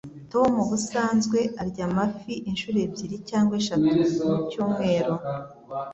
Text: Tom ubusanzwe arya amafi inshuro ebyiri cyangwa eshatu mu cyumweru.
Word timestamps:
Tom 0.31 0.51
ubusanzwe 0.65 1.39
arya 1.61 1.83
amafi 1.89 2.33
inshuro 2.49 2.77
ebyiri 2.85 3.17
cyangwa 3.29 3.53
eshatu 3.61 3.87
mu 4.25 4.33
cyumweru. 4.49 5.13